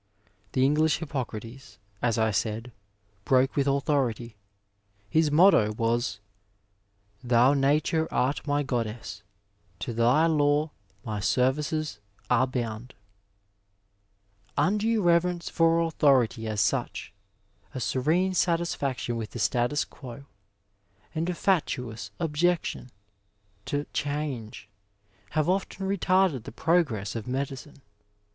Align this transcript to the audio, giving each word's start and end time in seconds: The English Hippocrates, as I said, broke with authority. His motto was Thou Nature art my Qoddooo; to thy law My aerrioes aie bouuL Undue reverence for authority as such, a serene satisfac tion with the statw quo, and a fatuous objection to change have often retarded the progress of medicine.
The 0.53 0.65
English 0.65 0.97
Hippocrates, 0.97 1.77
as 2.01 2.17
I 2.17 2.31
said, 2.31 2.71
broke 3.23 3.55
with 3.55 3.67
authority. 3.67 4.35
His 5.11 5.29
motto 5.29 5.73
was 5.73 6.19
Thou 7.23 7.53
Nature 7.53 8.07
art 8.11 8.47
my 8.47 8.63
Qoddooo; 8.63 9.21
to 9.77 9.93
thy 9.93 10.25
law 10.25 10.71
My 11.05 11.19
aerrioes 11.19 11.99
aie 12.31 12.45
bouuL 12.47 12.87
Undue 14.57 15.03
reverence 15.03 15.51
for 15.51 15.79
authority 15.81 16.47
as 16.47 16.61
such, 16.61 17.13
a 17.75 17.79
serene 17.79 18.31
satisfac 18.31 18.97
tion 18.97 19.17
with 19.17 19.29
the 19.33 19.39
statw 19.39 19.87
quo, 19.87 20.25
and 21.13 21.29
a 21.29 21.35
fatuous 21.35 22.09
objection 22.19 22.89
to 23.65 23.85
change 23.93 24.67
have 25.37 25.47
often 25.47 25.87
retarded 25.87 26.45
the 26.45 26.51
progress 26.51 27.15
of 27.15 27.27
medicine. 27.27 27.83